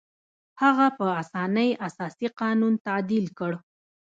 هغه 0.61 0.87
په 0.97 1.05
اسانۍ 1.21 1.69
اساسي 1.87 2.27
قانون 2.41 2.73
تعدیل 2.87 3.25
کړ. 3.39 3.51